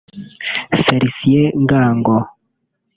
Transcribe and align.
Felicien 0.85 1.45
Ngango 1.61 2.17